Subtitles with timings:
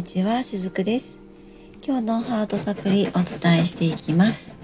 [0.00, 1.20] にちは、しずくです。
[1.86, 4.56] 今日のハートサプリお伝えしていきます。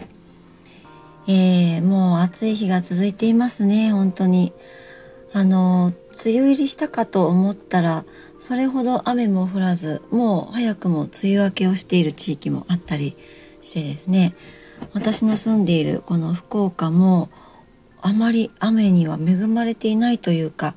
[1.29, 4.55] えー、もう暑い日が続いていますね、本当に。
[5.35, 5.93] あの、
[6.25, 8.07] 梅雨入りしたかと思ったら、
[8.41, 13.15] それほど雨も降らず、もう早くも梅雨明けをしている地域もあったり
[13.61, 14.35] してですね、
[14.95, 17.29] 私の住んでいるこの福岡も、
[18.01, 20.75] あまり雨には恵まれていないというか、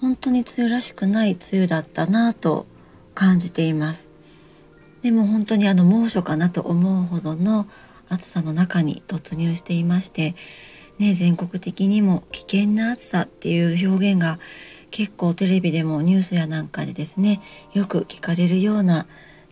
[0.00, 2.66] 本当に梅雨らしくない梅雨だったなと
[3.14, 4.08] 感じています。
[5.02, 7.66] でも本当にあの猛暑かなと思うほどの
[8.08, 10.34] 暑さの中に突入していまして、
[10.98, 14.38] ね、全国的にも危険な暑さっていう表現が
[14.90, 17.40] 結構テレビでもニュースやなんかでですね
[17.72, 19.06] よく聞かれるような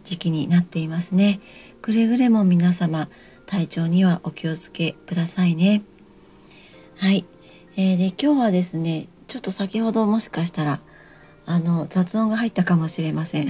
[0.05, 1.41] 時期になっていますね。
[1.83, 3.09] くれぐれも皆様
[3.47, 5.83] 体調にはお気をつけくださいね。
[6.99, 7.25] はい、
[7.77, 10.81] えー、で今日はですねちょっと先ほどもしかしたら
[11.51, 13.48] あの雑音が入ったかもしれません、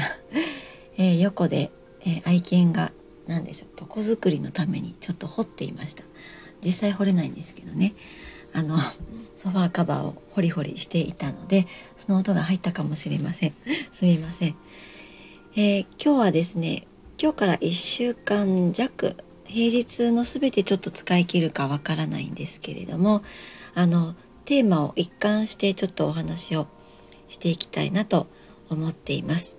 [0.97, 1.71] えー、横で、
[2.01, 2.93] えー、愛犬が
[3.27, 6.03] 何でしょう床作りのためにちょっと掘っていました。
[6.65, 7.93] 実際掘れないんですけどね。
[8.55, 8.79] あの
[9.37, 11.67] ソファーカバーをホリホリしていたので
[11.99, 13.55] その音が入ったかもしれません。
[13.93, 14.57] すみません、
[15.57, 16.87] えー、今日はですね
[17.21, 23.23] 今日から1週間弱平日の全てちょっと使い切るかわからないんですけれども
[23.75, 24.15] あの
[24.47, 26.67] テーマを一貫してちょっとお話を
[27.31, 28.27] していきたいなと
[28.69, 29.57] 思っています。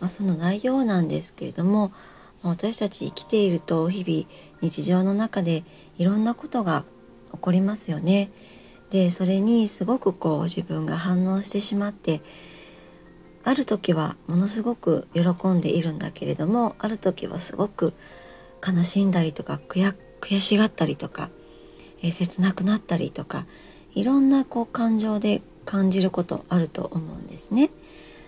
[0.00, 1.92] まあ、その内容なんですけれども
[2.42, 4.28] 私たち生きていると日々
[4.60, 5.64] 日常の中で
[5.96, 6.84] いろんなことが
[7.32, 8.30] 起こりますよね。
[8.90, 12.20] でそれにすごくこう自分が反応してしまって
[13.42, 17.92] ある時はものすごく喜んでいるんだけれどもある時はすごく
[18.66, 21.30] 悲しんだりとか悔しがったりとか、
[22.02, 23.46] えー、切なくなったりとか
[23.94, 27.70] いろんなこう感情で感じることあると思うんですね。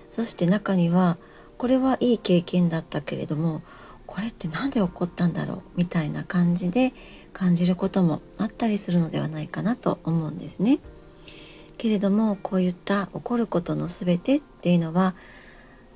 [0.08, 1.18] そして中には
[1.58, 3.62] これはいい経験だったけれども
[4.06, 6.92] これって何で起こったんだろうみたいな感じで
[7.32, 10.78] 感じることもあったりするのではないかなと思うんですね。
[11.76, 15.14] けれどもこういった起こることの全てっていうのは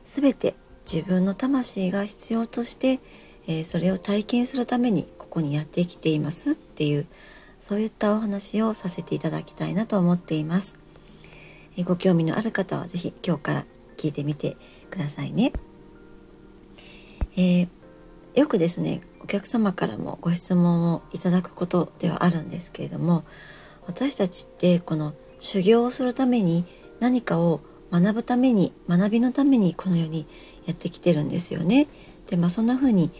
[0.04, 0.54] 全て
[0.91, 3.00] 自分の魂が必要として、
[3.47, 7.06] えー、それを体験するためにここにやってきていますっていう
[7.60, 10.78] そういったお話をさせていただきたいなと思っています。
[11.84, 14.56] ご興味のある方は是非今日から聞いてみて
[14.91, 15.52] くださいね。
[17.36, 17.68] えー、
[18.34, 23.24] よくですねお客様からもご質問をいただくことではあるんですけれども
[23.86, 26.64] 私たちってこの修行をするために
[26.98, 27.60] 何かを
[27.92, 30.26] 学ぶために学びのためにこの世に
[30.66, 31.88] やってきてるんですよね。
[32.28, 33.10] でまあそんな風に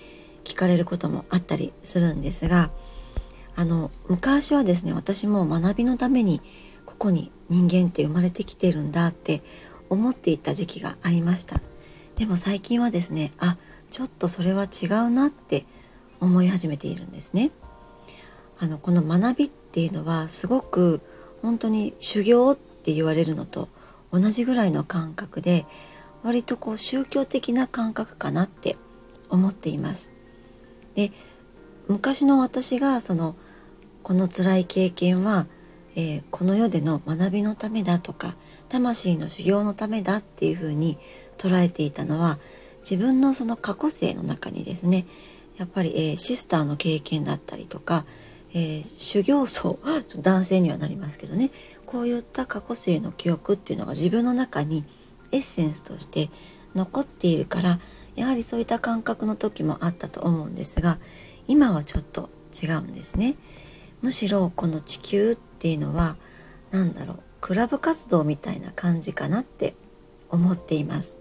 [0.44, 2.71] 聞かれることもあったりするんですが
[3.56, 6.41] あの昔はですね私も学びのために
[6.87, 9.43] ここに人間って生まれてきてるんだって
[9.91, 11.61] 思っていた時期がありました。
[12.16, 13.59] でも最近はですねあ
[13.91, 15.65] ちょっとそれは違うなって
[16.21, 17.50] 思い始めているんですね。
[18.59, 21.00] あのこの学びっていうのはすごく
[21.43, 23.69] 本当に修行って言われるのと
[24.12, 25.66] 同じぐらいの感覚で
[26.22, 28.77] 割とこう宗教的な感覚かなって
[29.28, 30.10] 思っています。
[30.94, 31.12] で
[31.89, 33.34] 昔の私がその
[34.03, 35.47] この辛い経験は
[35.97, 38.37] えー、この世での学びのためだとか
[38.69, 40.99] 魂の修行のためだっていうふうに
[41.39, 42.39] 捉えていたのは
[42.83, 45.06] 自分のその過去性の中にですね
[45.59, 48.05] やっぱり、えー、シスターの経験だったりとか、
[48.55, 49.78] えー、修行僧
[50.21, 51.51] 男性にはなりますけどね
[51.87, 54.84] こういった過去性の記憶っていうのが自分の中に
[55.33, 56.31] エッセンスとして
[56.75, 57.81] 残っているから
[58.15, 60.99] やはりそういった感覚の時もあったと思うんですが
[61.49, 62.31] 今はちょっと
[62.62, 63.37] 違うんですね。
[64.03, 66.16] むしろこの地球っっていうのは
[66.71, 69.75] 何だろうクラブ活動みたいな感じかなって
[70.31, 71.19] 思っています、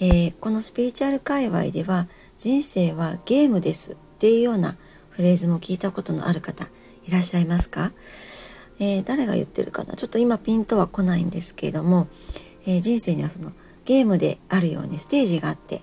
[0.00, 4.76] えー、このスピリチュアル界隈では人生はゲームですっていうような
[5.10, 6.68] フレーズも聞いたことのある方
[7.06, 7.92] いらっしゃいますか、
[8.80, 9.94] えー、誰が言ってるかな？
[9.94, 12.08] ちょっと今ピンとは来ないんですけれども、
[12.66, 13.52] えー、人生にはその
[13.84, 15.82] ゲームであるようにステージがあって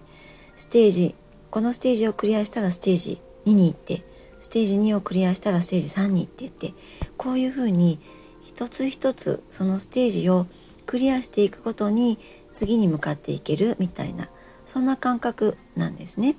[0.57, 1.15] ステージ
[1.49, 4.03] このステージをクリアしたらステージ2に行って
[4.45, 6.75] ステージ2をクリアしたらステージ3に行ってって
[7.17, 7.99] こういうふうに
[8.43, 10.45] 一つ一つそのステージを
[10.85, 12.19] クリアしていくことに
[12.51, 14.29] 次に向かっていけるみたいな
[14.63, 16.35] そんな感覚なんですね。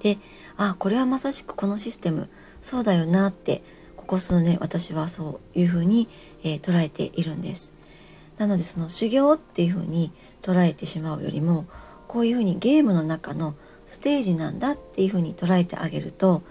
[0.00, 0.16] で
[0.56, 2.30] あこれはまさしくこのシステム
[2.62, 3.62] そうだよなって
[3.94, 6.08] ここ数年私はそういうふうに、
[6.44, 7.74] えー、捉えているんです。
[8.38, 11.66] なのでその修行っていうふうに捉えてしまうよりも
[12.08, 13.54] こういうふうにゲームの中の
[13.84, 16.42] ステージなんだっていうふうに捉えてあげると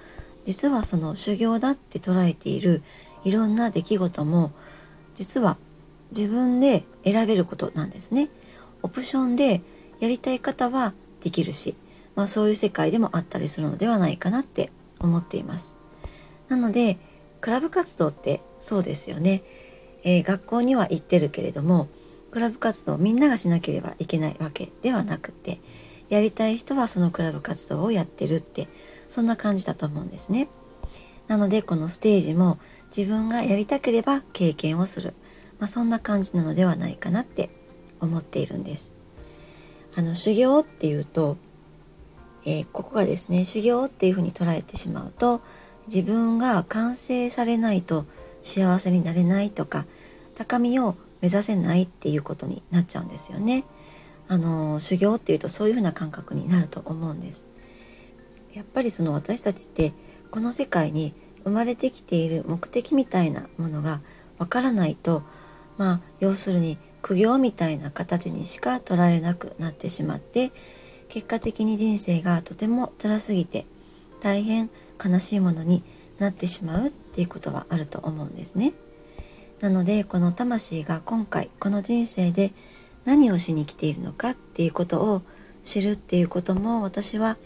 [0.46, 2.84] 実はその修行だって捉えている
[3.24, 4.52] いろんな出来事も
[5.14, 5.58] 実は
[6.10, 8.30] 自分で選べることなんですね。
[8.84, 9.62] オプションで
[10.00, 11.76] やりたい方はできるし、
[12.16, 15.76] まあ、そういう世界でもあったりするのではないかなって思っています。
[16.50, 16.98] なので
[17.40, 19.44] クラブ活動ってそうですよね、
[20.04, 21.88] えー、学校には行ってるけれども
[22.32, 25.60] クラブ活動みんながしなければいけないわけではなくて
[26.10, 28.68] やりたい人はそのクラブ活動をやってるって
[29.12, 30.48] そんな感じだと思うんですね。
[31.28, 32.60] なのでこのステージも
[32.96, 35.14] 自分がやりたければ経験をする、
[35.60, 37.50] まあ、そんな感じなのではないかなって
[38.00, 38.94] 思っているんです。
[39.98, 41.36] あの修行っていうと、
[42.46, 45.42] えー、ここがですね修行っていうふうに捉えてしまうと
[45.88, 48.06] 自分が完成されないと
[48.42, 49.86] 幸せになれないとか
[50.36, 53.66] 高みを目指せないっていうことになっちゃうんですよね。
[54.30, 57.51] あの修行っていうとそういうふうな感覚になると思うんです。
[58.54, 59.94] やっぱりその私たちって
[60.30, 61.14] この世界に
[61.44, 64.02] 生まれてきている目的みたいなものが
[64.38, 65.24] わからないと
[65.78, 70.52] まあ要するに苦行みたいな形にしか取られなくなってしまって
[71.10, 73.66] 結果的に人生がとても辛すぎて
[74.22, 74.70] 大変
[75.04, 75.84] 悲しいものに
[76.20, 78.74] なってしまうっていうことはあると思うんですね。
[79.60, 82.54] なのでこの魂が今回この人生で
[83.06, 85.22] 何をしに来ているのかっていうことを
[85.64, 87.38] 知るっていうことも私は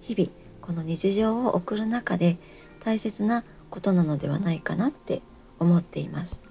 [0.00, 0.30] 日々
[0.68, 2.36] この日常を送る中で
[2.80, 5.22] 大切なことなのではないかなって
[5.58, 6.42] 思っています。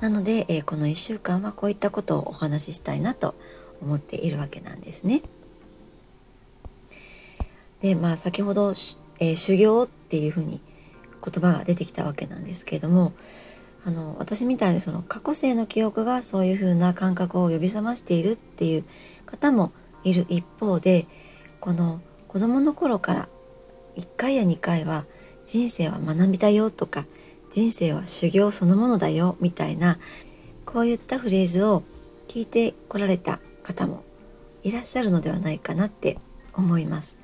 [0.00, 3.34] なので、えー、この1週間はこういったことをお話ししたいなと
[3.80, 5.22] 思っているわけなんですね。
[7.80, 8.74] でまあ先ほど、
[9.18, 10.60] えー、修行っていうふうに
[11.24, 13.14] 言葉が出てきたわけなんですけれども
[13.86, 18.84] あの私みたいにその過去世の記憶がそういうふうな感覚を呼び覚ましているっていう
[19.24, 19.72] 方も
[20.04, 21.06] いる一方で
[21.60, 23.28] この子供の頃から
[23.98, 25.04] 1回や2回は
[25.44, 27.06] 人生は学びだよとか
[27.50, 29.98] 人生は修行そのものだよみたいな
[30.64, 31.82] こういったフレーズを
[32.28, 34.04] 聞いてこられた方も
[34.62, 36.18] いらっしゃるのではないかなって
[36.54, 37.16] 思います。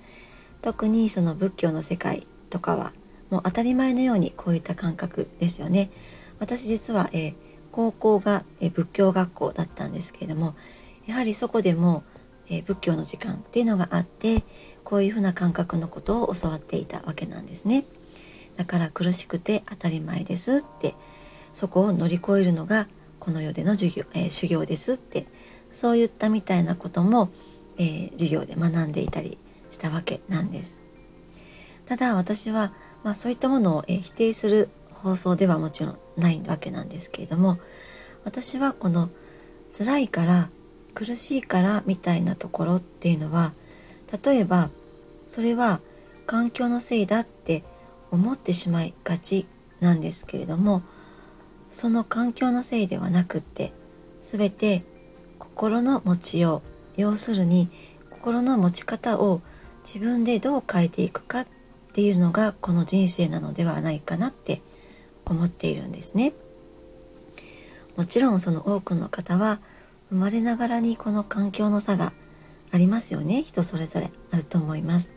[0.62, 2.92] 特にその仏教の世界とかは
[3.28, 5.90] もう当たり前のようにこういった感覚ですよね。
[6.38, 7.34] 私実は、えー、
[7.70, 10.54] 高校が、えー、仏教学校だったんですけれども
[11.06, 12.02] やはりそこでも、
[12.48, 14.44] えー、仏教の時間っていうのがあって
[14.84, 17.84] こういうふうな感覚のことを教わっていたわけなんですね。
[18.56, 20.94] だから苦しくて当たり前ですって
[21.52, 22.86] そこを乗り越えるのが
[23.18, 25.26] この世での授業、えー、修行ですって
[25.72, 27.30] そういったみたいなことも、
[27.78, 29.38] えー、授業で学んでいたり
[29.70, 30.80] したわけなんです。
[31.86, 37.58] ただ私は、まあ、そういったものを、えー、否定する放送ではもちろんないわけなんですけれども
[38.24, 39.10] 私はこの
[39.76, 40.48] 辛いから
[40.94, 43.52] 苦しいからみたいなところっていうのは
[44.24, 44.70] 例えば
[45.26, 45.80] それは
[46.26, 47.64] 環境のせいだって
[48.10, 49.46] 思ってしまいがち
[49.80, 50.82] なんですけれども
[51.68, 53.72] その環境のせいではなくって
[54.22, 54.84] 全て
[55.38, 56.62] 心の持ちよ
[56.96, 57.68] う要するに
[58.10, 59.42] 心の持ち方を
[59.84, 61.46] 自分でどう変えていくかっ
[61.92, 64.62] ていうのがこの人生なのではないかなって
[65.26, 66.32] 思っているんですね。
[67.96, 69.60] もちろんその多くの方は
[70.14, 72.12] 生まれながらにこの環境の差が
[72.70, 75.12] ありますよね人それぞれあると思います。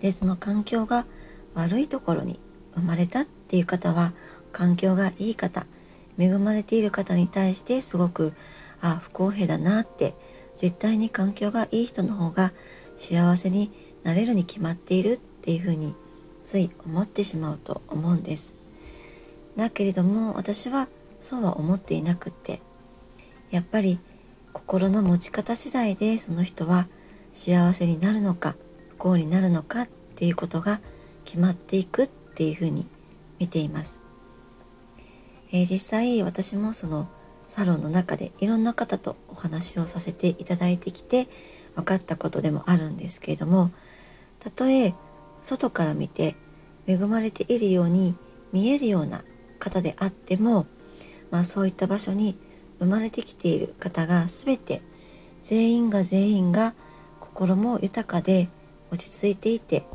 [0.00, 1.04] でその環境が
[1.52, 2.40] 悪いところに
[2.74, 4.14] 生まれたっていう方は
[4.50, 5.66] 環境がいい方
[6.18, 8.32] 恵まれている方に対してすごく
[8.80, 10.14] あ不公平だなって
[10.56, 12.54] 絶対に環境がいい人の方が
[12.96, 13.70] 幸せに
[14.04, 15.94] なれるに決まっているっていうふうに
[16.44, 18.54] つい思ってしまうと思うんです。
[19.54, 20.88] だけれども私は
[21.20, 22.62] そうは思っていなくって
[23.50, 23.98] やっぱり
[24.52, 26.88] 心の持ち方次第でその人は
[27.32, 28.56] 幸せになるのか
[28.90, 30.80] 不幸になるのかっていうことが
[31.24, 32.86] 決まっていくっていうふうに
[33.38, 34.02] 見ています。
[35.52, 37.08] えー、実際私もその
[37.48, 41.26] サロンの中でいろんな方とお話をさせていただいてきて
[41.74, 43.72] 分かったことでもあるんですけれども
[44.38, 44.94] たとえ
[45.42, 46.36] 外から見て
[46.86, 48.14] 恵まれているように
[48.52, 49.24] 見えるような
[49.58, 50.66] 方であっても、
[51.30, 52.36] まあ、そういった場所に
[52.80, 54.82] 生まれてきている方が全て
[55.42, 56.74] 全員が全員が
[57.20, 58.48] 心も豊かで
[58.90, 59.86] 落ち着いていて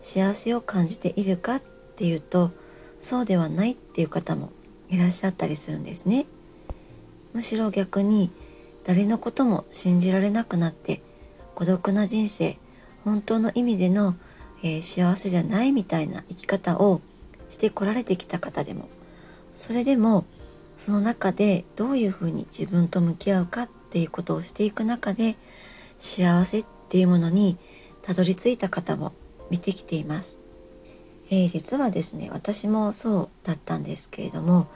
[0.00, 1.62] 幸せを感じているかっ
[1.96, 2.50] ていうと
[2.98, 4.50] そうではないっていう方も
[4.88, 6.26] いらっしゃったりするんですね。
[7.32, 8.30] むしろ逆に
[8.84, 11.02] 誰のことも信じられなくなって
[11.54, 12.58] 孤独な人生
[13.04, 14.16] 本当の意味での、
[14.62, 17.00] えー、幸せじゃないみたいな生き方を
[17.48, 18.88] してこられてきた方でも
[19.52, 20.24] それでも
[20.80, 25.36] その中でどういうふうに自分と向き合うかっていうことをしていく中で
[25.98, 27.58] 幸せっていうものに
[28.00, 29.12] たどり着いた方も
[29.50, 30.38] 見てきています。
[31.30, 34.68] えー、実はですね私もそうだったんですけれども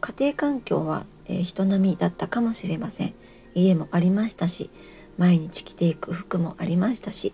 [0.00, 3.14] 家庭環境は、えー、人並みだったかもしれません
[3.54, 4.70] 家もありましたし
[5.18, 7.32] 毎日着ていく服もありましたし、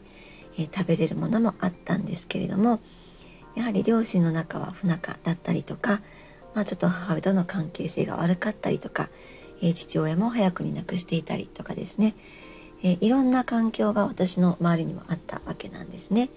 [0.58, 2.80] えー、食べれるものもあったんですけれども
[3.56, 6.00] やはり両親の中は不仲だったりとか、
[6.58, 9.10] まあ、ちょっと母親との関係性が悪かったりとか、
[9.62, 12.16] えー、父親も早くに亡くしていたりとかですね、
[12.82, 16.30] えー、いろんな環境が私の周りにもあったわけなんですね。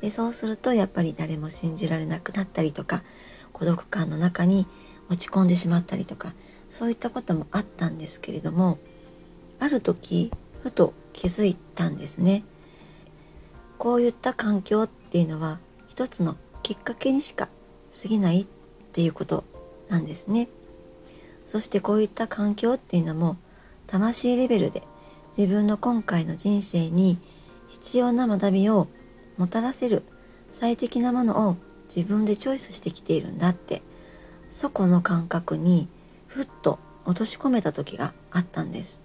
[0.00, 3.04] でそうするとやっぱり誰も信じられなくなったりとか
[3.52, 4.66] 孤独感の中に
[5.08, 6.34] 落ち込んでしまったりとか
[6.68, 8.78] そういったこともあったんですけれども
[9.60, 10.32] ある時
[10.64, 12.42] ふと気づいたんですね。
[13.78, 17.48] こういった環境っていうのは一つのきっかけにしか
[18.02, 18.46] 過ぎないっ
[18.92, 19.44] ていうこと
[19.90, 20.48] なんですね。
[21.46, 23.36] そしてこういった環境っていうのも
[23.88, 24.84] 魂レベルで
[25.36, 27.18] 自分の今回の人生に
[27.68, 28.86] 必要な学びを
[29.36, 30.04] もたらせる
[30.52, 31.56] 最適なものを
[31.94, 33.82] 自分でチョイスしてきているんだって
[34.50, 35.88] そこの感覚に
[36.28, 39.00] ふっと落とし込めた時があったんです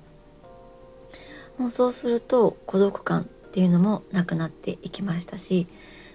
[1.58, 5.68] もうそうすると孤独感っていうのもなくなっていきましたし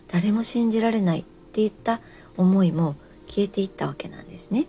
[0.09, 2.01] 誰も信じられないっていった
[2.37, 2.95] 思いも
[3.31, 4.67] 消えていったわけなんですね。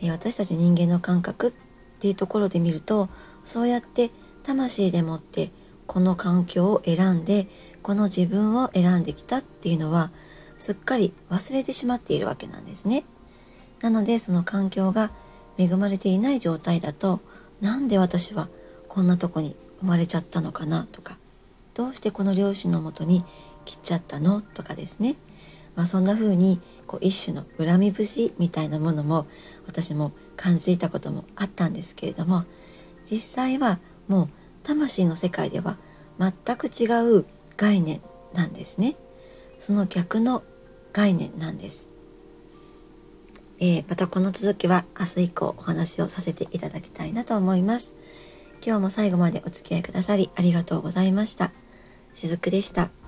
[0.00, 1.52] え私たち人間の感覚っ
[1.98, 3.08] ていうところで見ると
[3.42, 4.10] そうやって
[4.44, 5.50] 魂でもって
[5.86, 7.48] この環境を選んで
[7.82, 10.10] この自分を選んできたっていうのは
[10.56, 13.04] すっかり忘れてしまっているわけなんですね。
[13.80, 15.10] なのでその環境が
[15.58, 17.20] 恵まれていない状態だと
[17.60, 18.48] なんで私は
[18.88, 21.18] こんなとこに生まれちゃったのかなとか
[21.74, 23.24] どうしてこの両親のもとに
[23.64, 25.16] 来ちゃったのとかですね、
[25.76, 29.26] まあ、そんな風にこう一種の恨み節みたいなものも
[29.66, 32.44] 私も感じたこともあったんですけれども
[33.04, 34.28] 実際はもう
[34.62, 35.78] 魂の世界では
[36.18, 36.86] 全く違
[37.18, 37.24] う
[37.56, 38.00] 概念
[38.34, 38.96] なんですね
[39.58, 40.42] その逆の
[40.92, 41.88] 概念なんです、
[43.58, 47.94] えー、またこの続きは明日以降お話をさせていただきたいなと思います
[48.64, 51.52] 今日も最後までお付き合いくださりありがとうございました。
[52.14, 52.99] しずくでした。